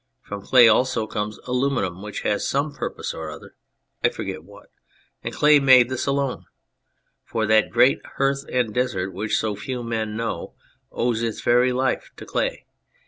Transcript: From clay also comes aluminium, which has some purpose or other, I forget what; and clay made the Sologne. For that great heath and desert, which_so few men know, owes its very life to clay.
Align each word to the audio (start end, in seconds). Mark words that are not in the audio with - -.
From 0.23 0.41
clay 0.41 0.67
also 0.67 1.05
comes 1.05 1.37
aluminium, 1.45 2.01
which 2.01 2.21
has 2.21 2.49
some 2.49 2.73
purpose 2.73 3.13
or 3.13 3.29
other, 3.29 3.53
I 4.03 4.09
forget 4.09 4.43
what; 4.43 4.71
and 5.23 5.31
clay 5.31 5.59
made 5.59 5.89
the 5.89 5.95
Sologne. 5.99 6.45
For 7.23 7.45
that 7.45 7.69
great 7.69 7.99
heath 8.17 8.43
and 8.51 8.73
desert, 8.73 9.13
which_so 9.13 9.55
few 9.55 9.83
men 9.83 10.17
know, 10.17 10.55
owes 10.91 11.21
its 11.21 11.41
very 11.41 11.71
life 11.71 12.09
to 12.17 12.25
clay. 12.25 12.65